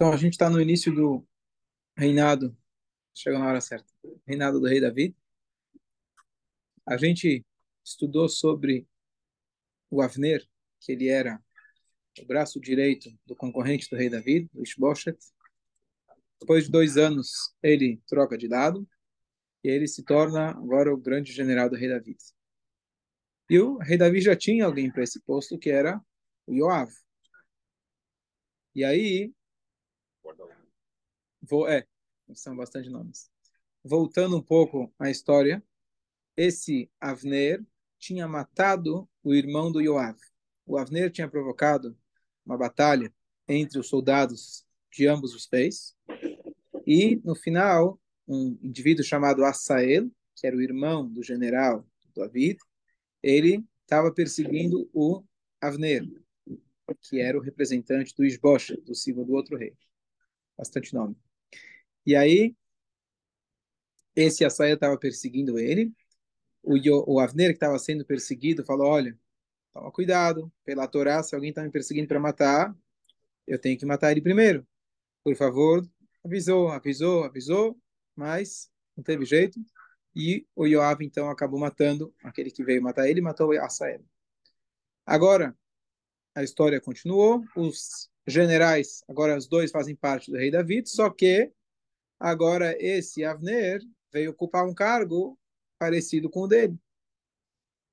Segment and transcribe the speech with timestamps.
[0.00, 1.28] Então a gente está no início do
[1.94, 2.56] reinado,
[3.14, 3.86] chega na hora certa,
[4.26, 5.14] reinado do rei Davi.
[6.86, 7.44] A gente
[7.84, 8.88] estudou sobre
[9.90, 10.48] o Avner,
[10.80, 11.38] que ele era
[12.18, 15.18] o braço direito do concorrente do rei Davi, o Ishboshet.
[16.40, 18.88] Depois de dois anos, ele troca de lado
[19.62, 22.16] e ele se torna agora o grande general do rei Davi.
[23.50, 26.00] E o rei Davi já tinha alguém para esse posto, que era
[26.46, 26.90] o Yoav.
[28.74, 29.34] E aí,
[31.50, 31.84] vou, é,
[32.32, 33.28] são bastante nomes.
[33.82, 35.62] Voltando um pouco à história,
[36.36, 37.64] esse Avner
[37.98, 40.16] tinha matado o irmão do Yoav.
[40.64, 41.98] O Avner tinha provocado
[42.46, 43.12] uma batalha
[43.48, 45.96] entre os soldados de ambos os reis.
[46.86, 52.58] E, no final, um indivíduo chamado Asael, que era o irmão do general David,
[53.22, 55.22] ele estava perseguindo o
[55.60, 56.04] Avner,
[57.02, 59.76] que era o representante do Isbosh, do do outro rei.
[60.56, 61.16] Bastante nome.
[62.06, 62.54] E aí,
[64.14, 65.92] esse Asael estava perseguindo ele.
[66.62, 66.76] O,
[67.14, 69.18] o Avner, que estava sendo perseguido, falou: Olha,
[69.72, 72.76] toma cuidado, pela Torá, se alguém está me perseguindo para matar,
[73.46, 74.66] eu tenho que matar ele primeiro.
[75.24, 75.86] Por favor,
[76.24, 77.78] avisou, avisou, avisou,
[78.14, 79.58] mas não teve jeito.
[80.14, 84.04] E o Yoav, então, acabou matando aquele que veio matar ele, matou Asael.
[85.06, 85.56] Agora,
[86.34, 91.52] a história continuou, os generais, agora os dois fazem parte do rei David, só que
[92.20, 93.80] agora esse Avner
[94.12, 95.38] veio ocupar um cargo
[95.78, 96.78] parecido com o dele.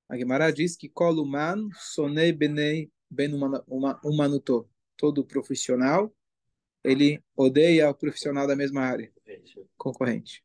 [0.10, 3.32] A Gemara diz que Koluman sonei benei ben
[4.04, 4.70] umanuto.
[4.96, 6.12] Todo profissional,
[6.84, 9.14] ele odeia o profissional da mesma área,
[9.78, 10.44] concorrente.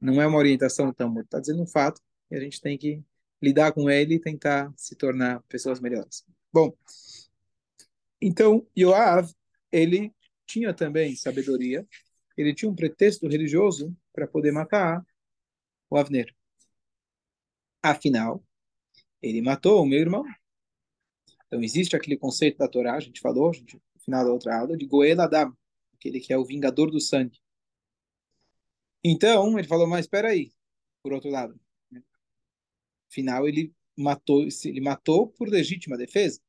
[0.00, 2.00] Não é uma orientação tão, está dizendo um fato
[2.30, 3.02] e a gente tem que
[3.42, 6.24] lidar com ele e tentar se tornar pessoas melhores.
[6.52, 6.72] Bom,
[8.20, 9.32] então Yoav,
[9.72, 10.14] ele
[10.46, 11.86] tinha também sabedoria,
[12.38, 15.04] ele tinha um pretexto religioso para poder matar
[15.90, 16.32] o Avner.
[17.82, 18.44] Afinal,
[19.20, 20.24] ele matou o meu irmão.
[21.46, 24.56] Então existe aquele conceito da Torá, a gente falou, a gente, no final da outra
[24.56, 25.52] aula, de Goel Adam,
[25.94, 27.40] aquele que é o vingador do sangue.
[29.02, 30.52] Então, ele falou, mas espera aí,
[31.02, 31.58] por outro lado.
[33.10, 36.40] Afinal, ele matou, ele matou por legítima defesa.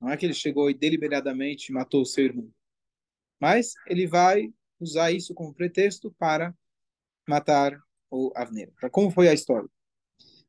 [0.00, 2.52] Não é que ele chegou e deliberadamente matou o seu irmão.
[3.38, 6.54] Mas ele vai usar isso como pretexto para
[7.26, 7.78] matar
[8.10, 8.72] o Avner.
[8.90, 9.68] Como foi a história?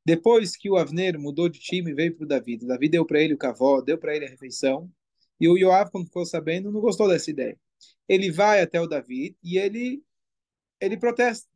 [0.05, 3.05] Depois que o Avner mudou de time e veio para o Davi, o Davi deu
[3.05, 4.91] para ele o cavó, deu para ele a refeição,
[5.39, 7.57] e o Yoav, quando ficou sabendo, não gostou dessa ideia.
[8.07, 10.03] Ele vai até o Davi e ele
[10.79, 11.47] ele protesta.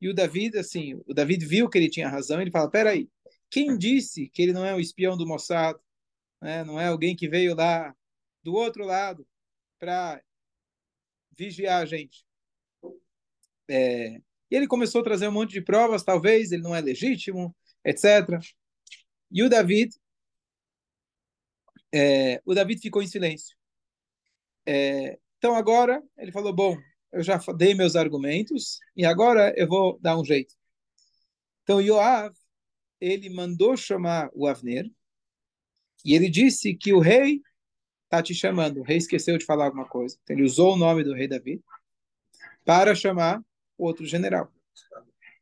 [0.00, 3.08] E o David, assim, o David viu que ele tinha razão, ele fala: peraí,
[3.50, 5.78] quem disse que ele não é o espião do Mossad?
[6.42, 6.62] Né?
[6.64, 7.94] Não é alguém que veio lá
[8.42, 9.26] do outro lado
[9.78, 10.22] para
[11.36, 12.24] vigiar a gente?
[13.68, 14.16] É,
[14.50, 18.38] e ele começou a trazer um monte de provas, talvez ele não é legítimo, etc.
[19.30, 19.94] E o David,
[21.92, 23.56] é, o David ficou em silêncio.
[24.66, 26.76] É, então agora ele falou: bom,
[27.12, 30.54] eu já dei meus argumentos e agora eu vou dar um jeito.
[31.62, 32.34] Então Yoav,
[33.00, 34.90] ele mandou chamar o Avner
[36.04, 37.40] e ele disse que o rei
[38.14, 38.80] está te chamando.
[38.80, 40.16] O rei esqueceu de falar alguma coisa.
[40.22, 41.62] Então, ele usou o nome do rei Davi
[42.64, 43.42] para chamar
[43.76, 44.52] o outro general.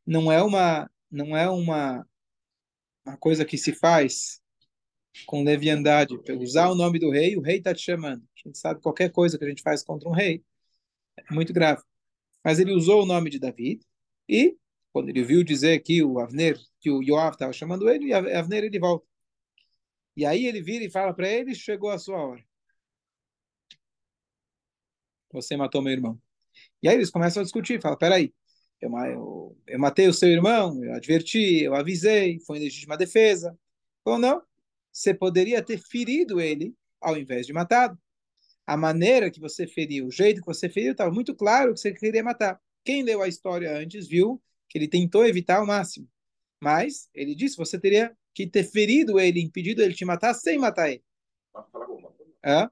[0.06, 2.06] Não é uma não é uma
[3.04, 4.40] uma coisa que se faz
[5.26, 8.22] com leviandade, usar o nome do rei, o rei está te chamando.
[8.22, 10.42] A gente sabe qualquer coisa que a gente faz contra um rei,
[11.16, 11.82] é muito grave.
[12.44, 13.80] Mas ele usou o nome de Davi
[14.28, 14.56] e,
[14.92, 18.64] quando ele viu dizer que o Avner, que o Yoav estava chamando ele, e Avner
[18.64, 19.06] ele volta.
[20.16, 22.44] E aí ele vira e fala para ele: chegou a sua hora.
[25.32, 26.20] Você matou meu irmão.
[26.82, 28.32] E aí eles começam a discutir, fala: peraí,
[28.80, 33.56] eu, eu, eu matei o seu irmão, eu adverti, eu avisei, foi legítima defesa.
[34.04, 34.42] Ou não,
[34.92, 37.98] você poderia ter ferido ele ao invés de matado
[38.66, 41.92] a maneira que você feriu, o jeito que você feriu, estava muito claro que você
[41.92, 42.60] queria matar.
[42.84, 46.08] Quem leu a história antes viu que ele tentou evitar ao máximo.
[46.60, 50.90] Mas ele disse: você teria que ter ferido ele, impedido ele te matar sem matar
[50.90, 51.04] ele.
[52.44, 52.70] Hã?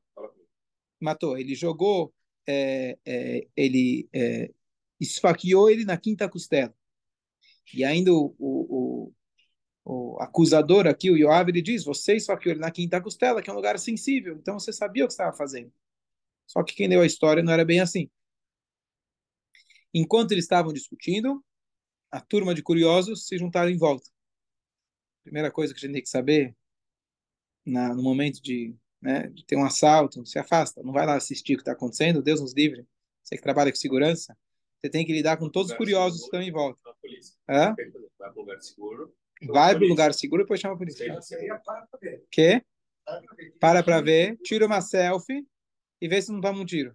[1.00, 1.36] Matou.
[1.36, 2.12] Ele jogou,
[2.50, 4.50] é, é, ele é,
[4.98, 6.74] esfaqueou ele na quinta costela.
[7.72, 9.12] E ainda o, o,
[9.84, 13.48] o, o acusador aqui, o Yoav, ele diz: você esfaqueou ele na quinta costela, que
[13.48, 14.36] é um lugar sensível.
[14.36, 15.72] Então você sabia o que estava fazendo.
[16.46, 18.10] Só que quem leu a história não era bem assim.
[19.94, 21.44] Enquanto eles estavam discutindo,
[22.10, 24.10] a turma de curiosos se juntaram em volta.
[25.22, 26.56] Primeira coisa que a gente tem que saber
[27.64, 31.56] na, no momento de né, ter um assalto, se afasta, não vai lá assistir o
[31.56, 32.86] que está acontecendo, Deus nos livre.
[33.22, 34.36] Você que trabalha com segurança,
[34.80, 36.80] você tem que lidar com todos os curiosos que estão em volta.
[37.48, 37.74] Hã?
[38.18, 39.14] Vai para o lugar seguro.
[39.42, 41.18] Vai para o lugar seguro e depois chama a polícia.
[42.30, 42.62] Que?
[43.58, 45.46] Para para ver, tira uma selfie
[46.00, 46.94] e vê se não toma um tiro.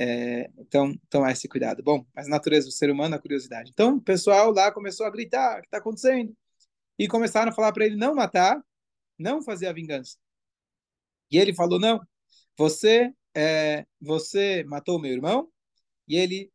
[0.00, 1.82] É, então, então, é esse cuidado.
[1.82, 3.72] Bom, mas a natureza do ser humano, a curiosidade.
[3.72, 6.32] Então, o pessoal lá começou a gritar: o que está acontecendo?
[6.96, 8.62] E começaram a falar para ele não matar,
[9.18, 10.16] não fazer a vingança.
[11.30, 12.00] E ele falou: não,
[12.56, 15.50] você, é, você matou meu irmão,
[16.06, 16.50] e ele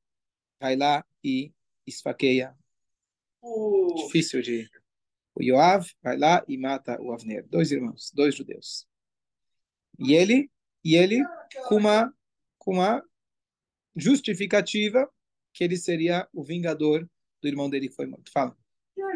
[0.59, 1.53] vai lá e
[1.85, 2.55] esfaqueia.
[3.41, 3.95] Uh.
[3.95, 4.69] Difícil de.
[5.35, 7.45] O Yoav vai lá e mata o Avner.
[7.47, 8.87] Dois irmãos, dois judeus.
[9.97, 10.49] E ele,
[10.83, 11.23] e ele
[11.67, 12.13] com uma,
[12.57, 13.03] com uma
[13.95, 15.11] justificativa
[15.51, 17.07] que ele seria o vingador
[17.41, 18.31] do irmão dele que foi morto.
[18.31, 18.55] Fala.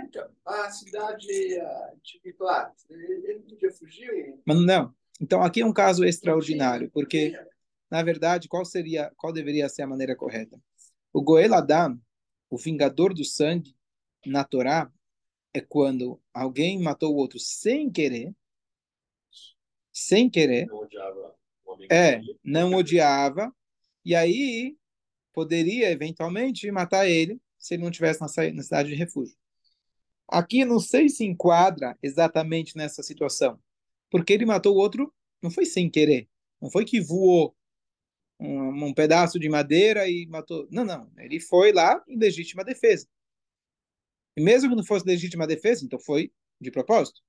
[0.07, 4.39] Então, a cidade de Miklat, ele podia fugir?
[4.45, 4.95] Mas não.
[5.19, 7.33] Então aqui é um caso extraordinário, porque
[7.89, 10.57] na verdade qual seria, qual deveria ser a maneira correta?
[11.12, 12.00] O Goel Adam,
[12.50, 13.75] o vingador do sangue
[14.25, 14.89] na Torá,
[15.54, 18.33] é quando alguém matou o outro sem querer,
[19.92, 21.36] sem querer, não odiava,
[21.92, 23.54] é, não odiava,
[24.06, 24.77] e aí
[25.33, 29.36] poderia eventualmente matar ele se ele não tivesse na cidade de refúgio.
[30.27, 33.59] Aqui não sei se enquadra exatamente nessa situação,
[34.09, 36.27] porque ele matou o outro não foi sem querer,
[36.62, 37.56] não foi que voou
[38.39, 40.68] um, um pedaço de madeira e matou.
[40.69, 43.07] Não, não, ele foi lá em legítima defesa.
[44.35, 47.21] E mesmo que não fosse legítima defesa, então foi de propósito.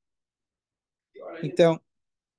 [1.43, 1.81] Então,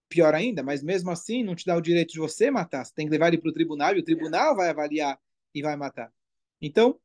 [0.08, 2.86] pior ainda, mas mesmo assim não te dá o direito de você matar.
[2.86, 5.20] Você tem que levar ele para o tribunal e o tribunal vai avaliar
[5.54, 6.14] e vai matar.
[6.62, 7.00] Então,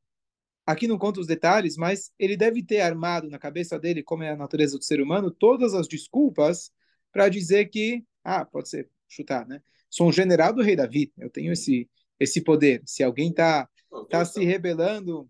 [0.67, 4.31] aqui não conta os detalhes, mas ele deve ter armado na cabeça dele, como é
[4.31, 6.73] a natureza do ser humano, todas as desculpas
[7.13, 9.63] para dizer que, ah, pode ser chutar, né?
[9.91, 11.89] Sou um general do rei Davi, eu tenho esse
[12.19, 12.83] esse poder.
[12.87, 13.69] Se alguém está
[14.09, 15.29] tá se rebelando,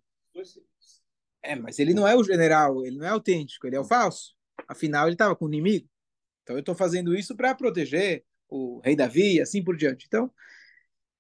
[1.42, 4.34] é, mas ele não é o general, ele não é autêntico, ele é o falso.
[4.68, 5.88] Afinal, ele estava com o inimigo.
[6.42, 10.06] Então eu estou fazendo isso para proteger o rei Davi e assim por diante.
[10.06, 10.30] Então,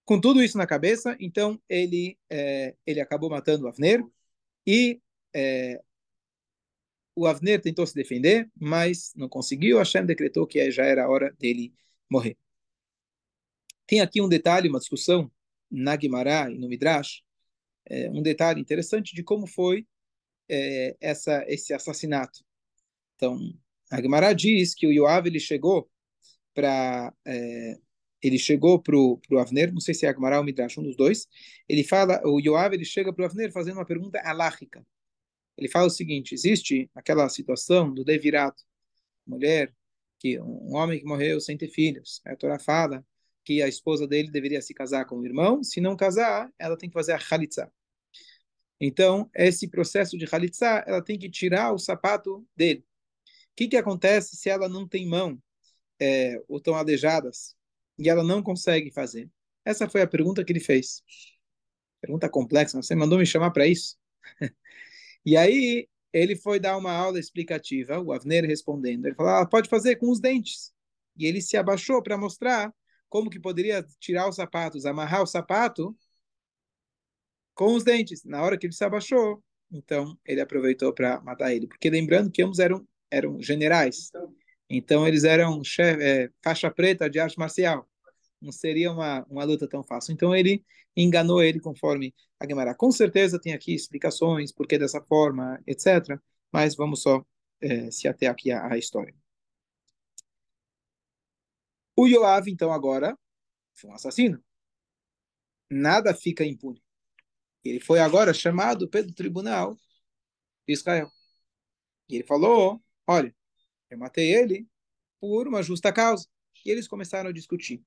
[0.04, 4.04] com tudo isso na cabeça, então ele é, ele acabou matando o Avner
[4.66, 5.00] e
[5.34, 5.80] é,
[7.16, 9.78] o Avner tentou se defender, mas não conseguiu.
[9.78, 11.72] Hashem decretou que já era a hora dele
[12.10, 12.36] morrer.
[13.86, 15.30] Tem aqui um detalhe, uma discussão
[15.70, 17.22] na Guimará e no Midrash,
[17.86, 19.86] é, um detalhe interessante de como foi
[20.48, 22.44] é, essa, esse assassinato.
[23.16, 23.38] Então,
[23.90, 25.90] a Gemara diz que o Yoav ele chegou
[26.54, 27.78] para é,
[28.24, 30.96] ele chegou para o Avner, não sei se é a Gemara ou Midrash, um dos
[30.96, 31.28] dois.
[31.68, 34.84] Ele fala, o Yoav ele chega para o Avner fazendo uma pergunta alágica.
[35.58, 38.64] Ele fala o seguinte: existe aquela situação do devirato,
[39.26, 39.74] mulher
[40.18, 42.22] que um homem que morreu sem ter filhos.
[42.24, 43.04] A Torá fala
[43.44, 45.62] que a esposa dele deveria se casar com o irmão.
[45.62, 47.70] Se não casar, ela tem que fazer a halitzah.
[48.80, 52.80] Então, esse processo de halitzah, ela tem que tirar o sapato dele.
[53.52, 55.38] O que, que acontece se ela não tem mão
[56.00, 57.54] é, ou estão aleijadas
[57.98, 59.30] e ela não consegue fazer?
[59.64, 61.02] Essa foi a pergunta que ele fez.
[62.00, 63.96] Pergunta complexa, você mandou me chamar para isso?
[65.24, 69.06] e aí, ele foi dar uma aula explicativa, o Avner respondendo.
[69.06, 70.72] Ele falou, ah, pode fazer com os dentes.
[71.16, 72.72] E ele se abaixou para mostrar
[73.08, 75.96] como que poderia tirar os sapatos, amarrar o sapato
[77.54, 78.24] com os dentes.
[78.24, 81.66] Na hora que ele se abaixou, então ele aproveitou para matar ele.
[81.66, 84.08] Porque lembrando que ambos eram eram generais.
[84.08, 84.34] Então
[85.06, 87.88] eles eram chef, é, faixa preta de arte marcial.
[88.40, 90.12] Não seria uma, uma luta tão fácil.
[90.12, 90.64] Então ele
[90.96, 92.74] enganou ele conforme a Gemara.
[92.74, 96.18] Com certeza tem aqui explicações, por que dessa forma, etc.
[96.52, 97.24] Mas vamos só
[97.60, 99.14] é, se ater aqui à, à história.
[101.96, 103.16] O Yoav, então, agora
[103.74, 104.42] foi um assassino.
[105.70, 106.82] Nada fica impune.
[107.64, 109.76] Ele foi agora chamado pelo tribunal
[110.66, 111.10] de Israel.
[112.08, 113.34] E ele falou: Olha,
[113.94, 114.66] eu matei ele
[115.20, 116.26] por uma justa causa.
[116.64, 117.82] E eles começaram a discutir.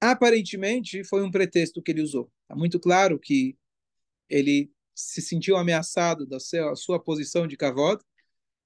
[0.00, 2.30] Aparentemente, foi um pretexto que ele usou.
[2.42, 3.56] Está muito claro que
[4.28, 8.00] ele se sentiu ameaçado da sua, sua posição de cavalo,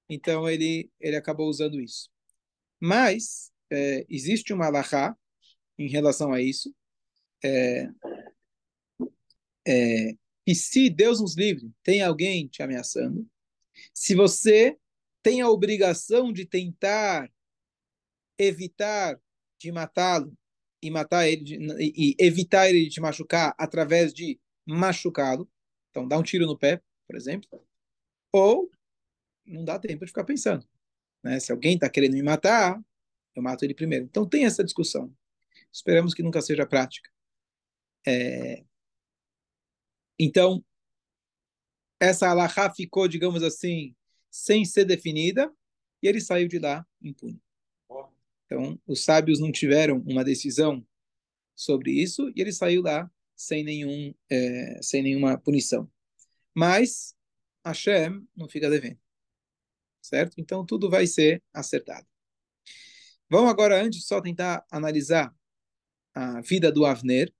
[0.09, 2.09] então ele, ele acabou usando isso.
[2.79, 5.15] Mas é, existe uma alahá
[5.77, 6.73] em relação a isso,
[7.43, 7.87] é,
[9.67, 13.27] é, e se Deus nos livre, tem alguém te ameaçando,
[13.93, 14.77] se você
[15.23, 17.31] tem a obrigação de tentar
[18.37, 19.19] evitar
[19.57, 20.37] de matá-lo
[20.81, 25.49] e matar ele de, e evitar ele de te machucar através de machucá-lo,
[25.89, 27.65] então dá um tiro no pé, por exemplo,
[28.31, 28.69] ou
[29.45, 30.67] não dá tempo de ficar pensando.
[31.23, 31.39] Né?
[31.39, 32.81] Se alguém está querendo me matar,
[33.35, 34.05] eu mato ele primeiro.
[34.05, 35.13] Então tem essa discussão.
[35.71, 37.09] Esperamos que nunca seja prática.
[38.05, 38.63] É...
[40.19, 40.63] Então,
[41.99, 43.95] essa alahá ficou, digamos assim,
[44.33, 45.53] sem ser definida,
[46.01, 47.39] e ele saiu de lá impune.
[48.47, 50.83] Então, os sábios não tiveram uma decisão
[51.55, 55.87] sobre isso, e ele saiu lá sem, nenhum, é, sem nenhuma punição.
[56.51, 57.15] Mas
[57.63, 58.97] Hashem não fica devendo.
[60.01, 60.33] Certo?
[60.39, 62.07] Então, tudo vai ser acertado.
[63.29, 65.33] Vamos agora, antes, só tentar analisar
[66.15, 67.31] a vida do Avner.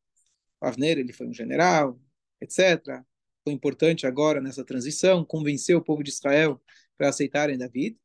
[0.62, 2.00] O Avner, ele foi um general,
[2.40, 3.04] etc.
[3.44, 6.62] Foi importante agora nessa transição, convenceu o povo de Israel
[7.04, 7.98] para aceitarem David,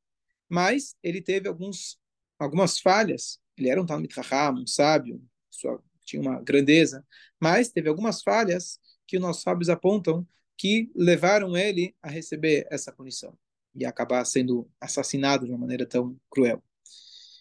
[0.49, 2.01] mas ele teve alguns,
[2.37, 3.39] algumas falhas.
[3.57, 7.07] Ele era um Talmud Raham, um sábio, sua, tinha uma grandeza,
[7.39, 10.27] mas teve algumas falhas que os nossos sábios apontam
[10.57, 13.39] que levaram ele a receber essa punição
[13.73, 16.61] e acabar sendo assassinado de uma maneira tão cruel.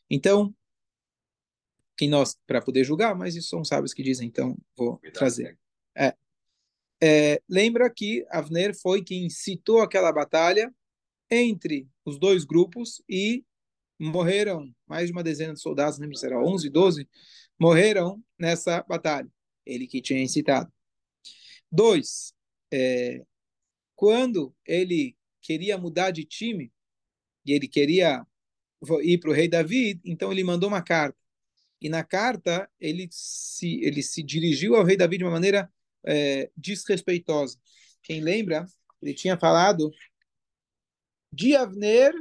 [0.08, 0.54] Então,
[1.98, 5.58] quem nós para poder julgar, mas isso são sábios que dizem, então vou Cuidado, trazer.
[5.96, 6.16] É.
[7.02, 10.72] É, lembra que Avner foi quem incitou aquela batalha
[11.30, 13.44] entre os dois grupos e
[14.00, 17.10] morreram mais de uma dezena de soldados, lembro se era 11, 12,
[17.60, 19.30] morreram nessa batalha.
[19.66, 20.72] Ele que tinha incitado.
[21.72, 22.34] Dois,
[22.72, 23.26] é,
[23.96, 26.72] quando ele queria mudar de time
[27.46, 28.26] e ele queria
[29.02, 31.18] ir para o rei Davi, então ele mandou uma carta.
[31.82, 35.72] E na carta ele se ele se dirigiu ao rei Davi de uma maneira
[36.06, 37.58] é, desrespeitosa.
[38.02, 38.66] Quem lembra?
[39.02, 39.92] Ele tinha falado
[41.32, 42.14] de Avner,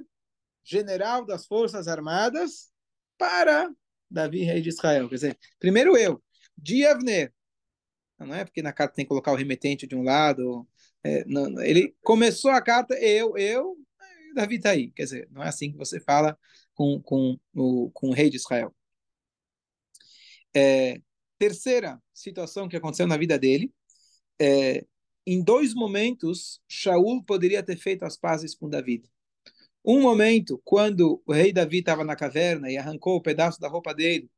[0.64, 2.70] general das forças armadas,
[3.18, 3.70] para
[4.10, 5.08] Davi, rei de Israel.
[5.08, 6.22] Quer dizer, primeiro eu,
[6.56, 7.32] de Avner.
[8.18, 10.66] Não é porque na carta tem que colocar o remetente de um lado.
[11.04, 13.76] É, não, ele começou a carta, eu, eu,
[14.34, 14.90] Davi está aí.
[14.92, 16.38] Quer dizer, não é assim que você fala
[16.74, 18.74] com, com, o, com o rei de Israel.
[20.54, 21.00] É,
[21.38, 23.72] terceira situação que aconteceu na vida dele,
[24.40, 24.84] é,
[25.26, 29.02] em dois momentos, Shaul poderia ter feito as pazes com Davi.
[29.84, 33.68] Um momento, quando o rei Davi estava na caverna e arrancou o um pedaço da
[33.68, 34.30] roupa dele,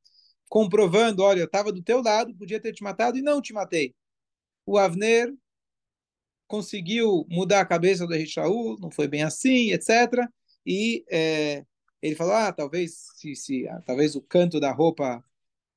[0.48, 3.94] comprovando, olha, eu estava do teu lado, podia ter te matado e não te matei.
[4.66, 5.34] O Avner
[6.46, 10.26] conseguiu mudar a cabeça do rei Shaul, não foi bem assim, etc.
[10.66, 11.64] E é,
[12.00, 15.22] ele falou, ah, talvez se, se ah, talvez o canto da roupa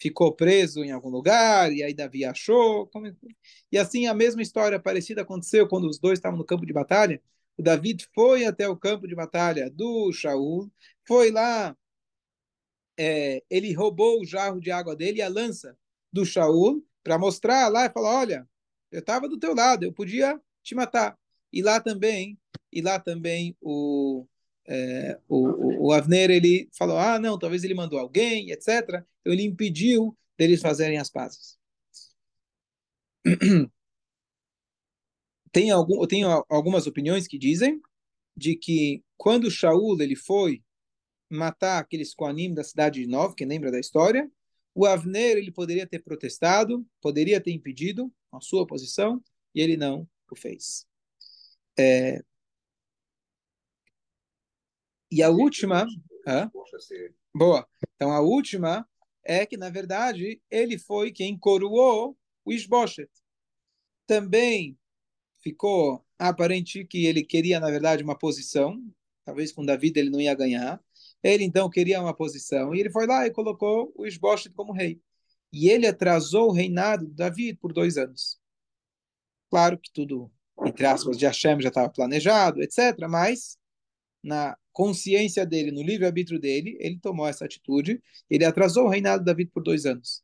[0.01, 2.89] ficou preso em algum lugar, e aí Davi achou.
[3.71, 7.21] E assim a mesma história parecida aconteceu quando os dois estavam no campo de batalha.
[7.57, 10.71] O David foi até o campo de batalha do Shaul,
[11.07, 11.77] foi lá,
[12.97, 15.77] é, ele roubou o jarro de água dele e a lança
[16.11, 18.49] do Shaul para mostrar lá e falar, olha,
[18.91, 21.17] eu estava do teu lado, eu podia te matar.
[21.53, 22.39] E lá também,
[22.71, 24.25] e lá também o,
[24.67, 25.40] é, o,
[25.87, 28.67] o, Avner ele falou, ah, não, talvez ele mandou alguém, etc.
[29.21, 31.57] Então ele impediu deles fazerem as pazes.
[35.51, 37.81] Tem, algum, tem algumas opiniões que dizem
[38.37, 40.63] de que quando Shaul ele foi
[41.29, 44.31] matar aqueles Koanim da cidade de Nov, quem lembra da história,
[44.73, 49.21] o Avner ele poderia ter protestado, poderia ter impedido a sua posição,
[49.53, 50.85] e ele não o fez.
[51.77, 52.23] É,
[55.11, 55.85] e a última.
[57.33, 57.67] Boa.
[57.95, 58.87] Então a última
[59.23, 63.09] é que, na verdade, ele foi quem coroou o Isboshet.
[64.07, 64.77] Também
[65.41, 68.81] ficou aparente que ele queria, na verdade, uma posição.
[69.25, 70.81] Talvez com Davi ele não ia ganhar.
[71.23, 72.73] Ele então queria uma posição.
[72.73, 75.01] E ele foi lá e colocou o Isboshet como rei.
[75.53, 78.39] E ele atrasou o reinado de Davi por dois anos.
[79.49, 80.31] Claro que tudo,
[80.65, 82.97] entre aspas, de Hashem já estava planejado, etc.
[83.09, 83.57] Mas
[84.23, 89.25] na consciência dele, no livre-arbítrio dele, ele tomou essa atitude, ele atrasou o reinado de
[89.25, 90.23] Davi por dois anos.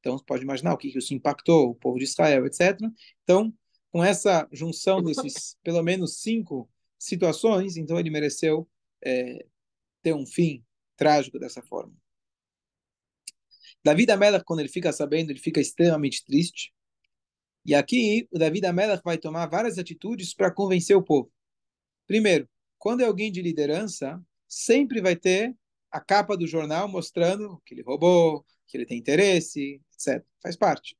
[0.00, 2.78] Então, você pode imaginar o que isso impactou o povo de Israel, etc.
[3.22, 3.52] Então,
[3.90, 8.68] com essa junção desses, pelo menos, cinco situações, então ele mereceu
[9.04, 9.44] é,
[10.02, 10.64] ter um fim
[10.96, 11.94] trágico dessa forma.
[13.84, 16.72] Davi Amelach, quando ele fica sabendo, ele fica extremamente triste.
[17.64, 21.30] E aqui, o Davi Amelach vai tomar várias atitudes para convencer o povo.
[22.06, 25.54] Primeiro, quando é alguém de liderança, sempre vai ter
[25.90, 30.24] a capa do jornal mostrando que ele roubou, que ele tem interesse, etc.
[30.42, 30.96] Faz parte.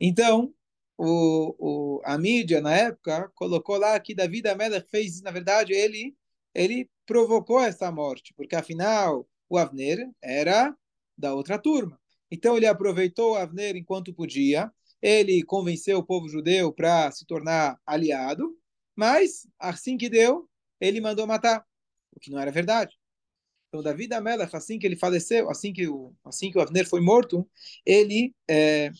[0.00, 0.54] Então,
[0.96, 6.16] o, o, a mídia, na época, colocou lá que Davi Amelech fez, na verdade, ele,
[6.54, 10.76] ele provocou essa morte, porque afinal o Avner era
[11.16, 11.98] da outra turma.
[12.30, 17.78] Então ele aproveitou o Avner enquanto podia, ele convenceu o povo judeu para se tornar
[17.84, 18.56] aliado,
[18.96, 20.48] mas assim que deu,
[20.82, 21.64] ele mandou matar,
[22.10, 22.98] o que não era verdade.
[23.68, 26.86] Então, Davi da Melech, assim que ele faleceu, assim que o, assim que o Avner
[26.86, 27.48] foi morto,
[27.86, 28.90] ele, é,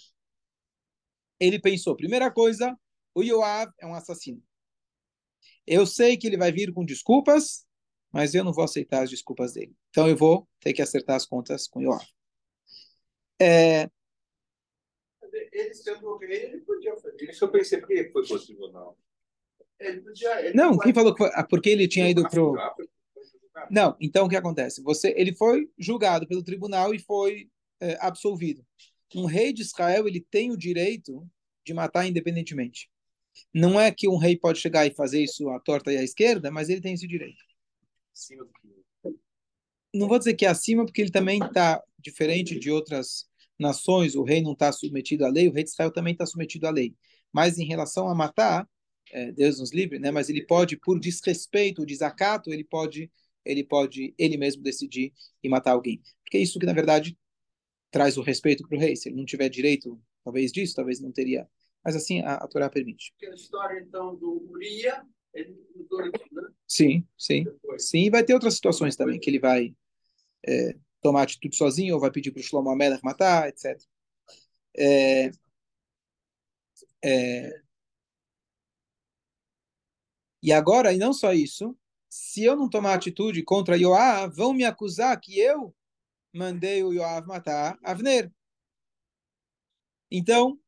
[1.39, 2.79] ele pensou, primeira coisa,
[3.15, 4.43] o Yoav é um assassino.
[5.67, 7.67] Eu sei que ele vai vir com desculpas,
[8.11, 9.77] mas eu não vou aceitar as desculpas dele.
[9.91, 12.07] Então eu vou ter que acertar as contas com Yoav.
[13.41, 13.91] É...
[15.53, 17.31] Ele sendo ele podia fazer.
[17.31, 18.97] Isso eu pensei, por que foi possível não?
[19.83, 21.31] Ele podia, ele não, quem falou que foi?
[21.35, 22.55] Ah, porque ele tinha ido pro.
[23.71, 24.83] Não, então o que acontece?
[24.83, 27.49] Você, ele foi julgado pelo tribunal e foi
[27.81, 28.65] é, absolvido.
[29.15, 31.29] Um rei de Israel ele tem o direito
[31.65, 32.89] de matar independentemente.
[33.53, 36.51] Não é que um rei pode chegar e fazer isso à torta e à esquerda,
[36.51, 37.43] mas ele tem esse direito.
[39.95, 43.27] Não vou dizer que é acima, porque ele também está diferente de outras
[43.59, 44.15] nações.
[44.15, 46.71] O rei não está submetido à lei, o rei de Israel também está submetido à
[46.71, 46.95] lei.
[47.33, 48.69] Mas em relação a matar,
[49.13, 50.11] é, Deus nos livre, né?
[50.11, 53.11] Mas ele pode, por desrespeito, desacato, ele pode,
[53.45, 56.03] ele pode ele mesmo decidir e matar alguém.
[56.25, 57.17] Porque é isso que na verdade
[57.91, 58.97] traz o respeito para o rei.
[58.97, 61.49] Se ele não tiver direito, talvez disso, talvez não teria
[61.85, 63.13] mas assim a, a Torá permite.
[63.17, 65.05] Aquela história, então, do Uria,
[65.35, 66.11] ele mudou né?
[66.67, 67.45] Sim, sim.
[67.45, 67.89] Depois.
[67.89, 69.75] Sim, e vai ter outras situações também, que ele vai
[70.47, 73.81] é, tomar atitude sozinho, ou vai pedir para o Shlomo Amelech matar, etc.
[74.77, 75.31] É,
[77.05, 77.61] é,
[80.43, 81.77] e agora, e não só isso,
[82.09, 85.75] se eu não tomar atitude contra Yoav, vão me acusar que eu
[86.33, 88.31] mandei o Yoav matar Avner.
[90.11, 90.59] Então,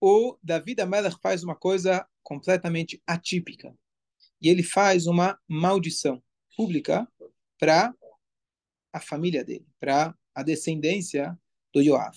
[0.00, 3.76] o David Amelech faz uma coisa completamente atípica.
[4.40, 6.22] E ele faz uma maldição
[6.56, 7.06] pública
[7.58, 7.94] para
[8.92, 11.38] a família dele, para a descendência
[11.72, 12.16] do Yoav.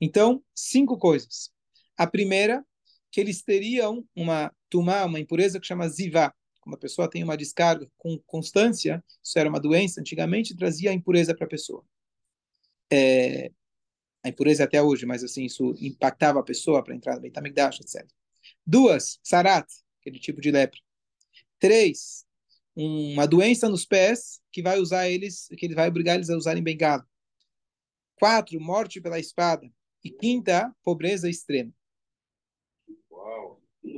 [0.00, 1.52] Então, cinco coisas.
[1.96, 2.64] A primeira,
[3.10, 6.32] que eles teriam uma tumá, uma impureza que chama zivá.
[6.60, 10.94] Quando a pessoa tem uma descarga com constância, isso era uma doença, antigamente trazia a
[10.94, 11.84] impureza para a pessoa.
[12.92, 13.50] É,
[14.22, 17.80] a impureza até hoje, mas assim, isso impactava a pessoa para entrar no Beit HaMikdash,
[17.80, 18.06] etc.
[18.66, 19.66] Duas, sarat,
[20.00, 20.78] aquele tipo de lepra.
[21.58, 22.26] Três,
[22.76, 26.62] uma doença nos pés que vai usar eles, que ele vai obrigar eles a usarem
[26.62, 27.06] bengala.
[28.16, 29.70] Quatro, morte pela espada.
[30.04, 31.72] E quinta, pobreza extrema.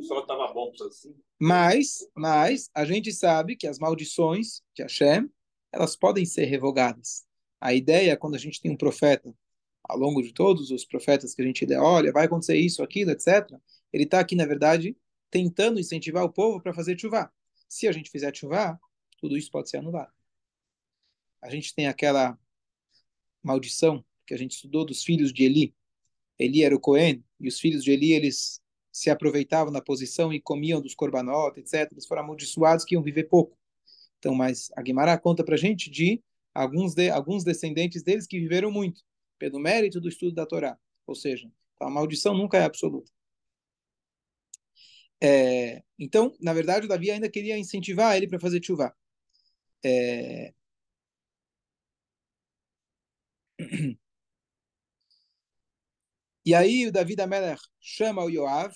[0.03, 1.15] Só estava bom assim.
[1.39, 5.29] Mas, mas a gente sabe que as maldições de Hashem,
[5.73, 7.25] elas podem ser revogadas.
[7.61, 9.35] A ideia, quando a gente tem um profeta
[9.85, 13.11] ao longo de todos os profetas que a gente lê, olha, vai acontecer isso, aquilo,
[13.11, 13.49] etc.
[13.93, 14.97] Ele está aqui, na verdade,
[15.31, 17.33] tentando incentivar o povo para fazer chuva.
[17.69, 18.79] Se a gente fizer chuva,
[19.19, 20.13] tudo isso pode ser anulado.
[21.41, 22.39] A gente tem aquela
[23.43, 25.75] maldição que a gente estudou dos filhos de Eli.
[26.39, 28.62] Eli era o Cohen, e os filhos de Eli, eles
[28.93, 31.91] se aproveitavam da posição e comiam dos korbanot, etc.
[31.91, 33.57] Eles foram amaldiçoados que iam viver pouco.
[34.19, 36.23] Então, mas a Guimarães conta para gente de
[36.55, 39.03] alguns, de alguns descendentes deles que viveram muito
[39.39, 40.79] pelo mérito do estudo da Torá.
[41.07, 41.51] Ou seja,
[41.81, 43.11] a maldição nunca é absoluta.
[45.21, 48.95] É, então, na verdade, o Davi ainda queria incentivar ele para fazer chuva.
[49.85, 50.53] É...
[56.45, 57.27] E aí o Davi da
[57.81, 58.75] chama o Yoav,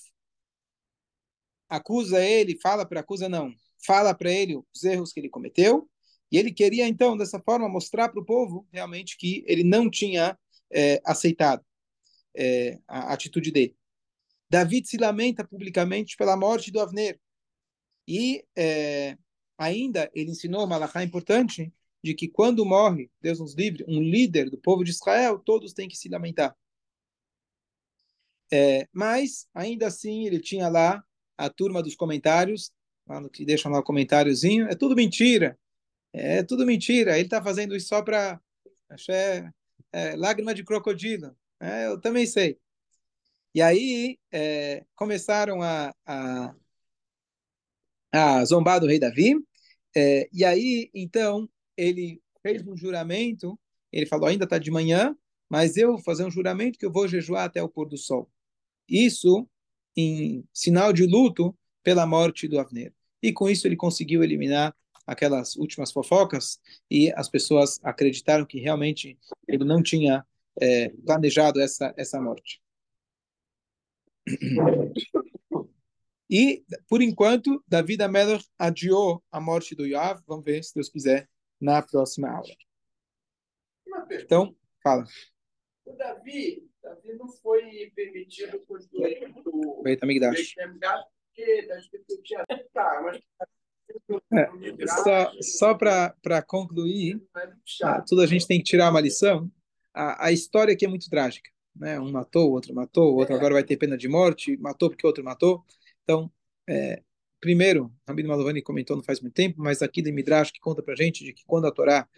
[1.68, 3.52] acusa ele, fala para acusa não,
[3.84, 5.88] fala para ele os erros que ele cometeu,
[6.30, 10.38] e ele queria então dessa forma mostrar para o povo realmente que ele não tinha
[10.72, 11.64] é, aceitado
[12.36, 13.76] é, a atitude dele.
[14.50, 17.18] David se lamenta publicamente pela morte do Avner.
[18.06, 19.16] E é,
[19.58, 24.58] ainda ele ensinou uma importante de que quando morre, Deus nos livre, um líder do
[24.58, 26.56] povo de Israel, todos têm que se lamentar.
[28.52, 31.02] É, mas, ainda assim, ele tinha lá
[31.36, 32.72] a turma dos comentários,
[33.06, 35.58] no que deixam lá o comentáriozinho, é tudo mentira,
[36.12, 38.40] é tudo mentira, ele está fazendo isso só para
[39.92, 41.36] é, lágrima de crocodilo.
[41.60, 42.58] É, eu também sei.
[43.54, 46.54] E aí é, começaram a, a,
[48.12, 49.34] a, zombar do rei Davi.
[49.96, 53.58] É, e aí, então, ele fez um juramento.
[53.92, 55.16] Ele falou: ainda está de manhã,
[55.48, 58.30] mas eu vou fazer um juramento que eu vou jejuar até o pôr do sol.
[58.88, 59.48] Isso
[59.96, 62.92] em sinal de luto pela morte do Avner.
[63.22, 64.74] E com isso ele conseguiu eliminar
[65.06, 70.26] aquelas últimas fofocas e as pessoas acreditaram que realmente ele não tinha
[70.60, 72.60] é, planejado essa, essa morte.
[76.28, 80.20] E, por enquanto, Davi Amelech adiou a morte do Yoav.
[80.26, 81.28] Vamos ver, se Deus quiser,
[81.60, 82.54] na próxima aula.
[84.10, 85.04] Então, fala.
[85.84, 90.54] O Davi, Davi não foi permitido construir o Beit HaMikdash.
[92.22, 92.46] Tinha...
[92.72, 93.20] Tá, mas
[94.32, 97.20] É, só só para concluir,
[97.82, 99.50] ah, tudo a gente tem que tirar uma lição.
[99.92, 101.50] A, a história aqui é muito trágica.
[101.74, 101.98] Né?
[101.98, 105.04] Um matou, o outro matou, o outro agora vai ter pena de morte, matou porque
[105.04, 105.64] o outro matou.
[106.04, 106.30] Então,
[106.68, 107.02] é,
[107.40, 110.94] primeiro, Rabino Malovani comentou não faz muito tempo, mas aqui de Midrash que conta para
[110.94, 112.08] gente de que quando a Torá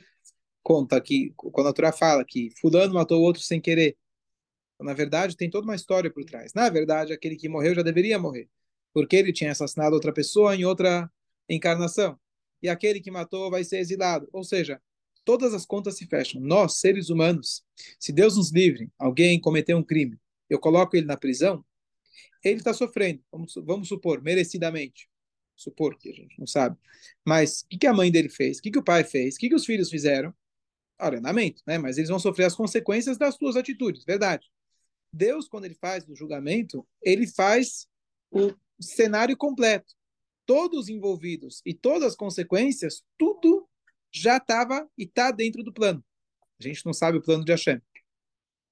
[0.62, 3.96] conta que, quando a Torá fala que fulano matou o outro sem querer,
[4.80, 6.52] na verdade tem toda uma história por trás.
[6.54, 8.48] Na verdade, aquele que morreu já deveria morrer,
[8.92, 11.10] porque ele tinha assassinado outra pessoa em outra
[11.48, 12.18] encarnação.
[12.62, 14.28] E aquele que matou vai ser exilado.
[14.32, 14.80] Ou seja,
[15.24, 16.40] todas as contas se fecham.
[16.40, 17.64] Nós, seres humanos,
[17.98, 21.64] se Deus nos livre, alguém cometeu um crime, eu coloco ele na prisão,
[22.42, 25.08] ele está sofrendo, vamos, vamos supor, merecidamente.
[25.56, 26.76] Supor que a gente não sabe.
[27.26, 28.58] Mas o que, que a mãe dele fez?
[28.58, 29.34] O que, que o pai fez?
[29.34, 30.32] O que, que os filhos fizeram?
[31.00, 31.78] Ordenamento, né?
[31.78, 34.48] Mas eles vão sofrer as consequências das suas atitudes, verdade.
[35.12, 37.88] Deus, quando ele faz o julgamento, ele faz
[38.30, 39.98] o cenário completo
[40.48, 43.68] todos envolvidos e todas as consequências, tudo
[44.10, 46.02] já estava e está dentro do plano.
[46.58, 47.82] A gente não sabe o plano de Hashem.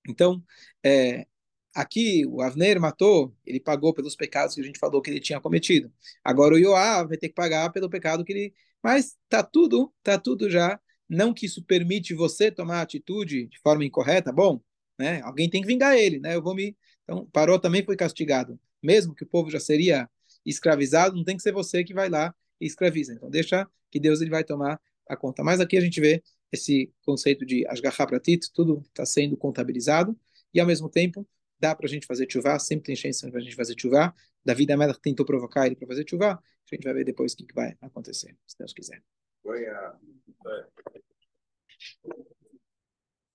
[0.08, 0.42] Então,
[0.82, 1.26] é,
[1.74, 5.38] aqui o Avner matou, ele pagou pelos pecados que a gente falou que ele tinha
[5.38, 5.92] cometido.
[6.24, 8.54] Agora o Yoav vai ter que pagar pelo pecado que ele.
[8.82, 10.80] Mas tá tudo, tá tudo já.
[11.06, 14.62] Não que isso permite você tomar atitude de forma incorreta, bom,
[14.98, 15.20] né?
[15.22, 16.34] Alguém tem que vingar ele, né?
[16.34, 16.76] Eu vou me.
[17.04, 20.08] Então, parou também foi castigado, mesmo que o povo já seria
[20.44, 23.12] escravizado, não tem que ser você que vai lá e escraviza.
[23.12, 25.42] Então, deixa que Deus ele vai tomar a conta.
[25.42, 30.18] Mas aqui a gente vê esse conceito de Ashgaha Pratit, tudo está sendo contabilizado,
[30.52, 31.26] e ao mesmo tempo
[31.58, 34.14] dá para a gente fazer chuvá, sempre tem chance para a gente fazer chuvá.
[34.44, 37.36] Davi da Melach tentou provocar ele para fazer chuvá, a gente vai ver depois o
[37.36, 39.02] que, que vai acontecer, se Deus quiser.
[39.42, 39.66] Foi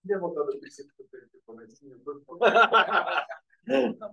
[0.03, 0.03] a.
[0.03, 1.07] Queria voltar do princípio que eu